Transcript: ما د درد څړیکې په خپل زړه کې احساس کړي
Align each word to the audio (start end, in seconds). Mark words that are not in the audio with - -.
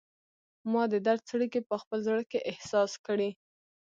ما 0.71 0.83
د 0.93 0.95
درد 1.05 1.21
څړیکې 1.29 1.59
په 1.69 1.75
خپل 1.81 1.99
زړه 2.07 2.23
کې 2.31 2.45
احساس 2.51 2.91
کړي 3.05 3.29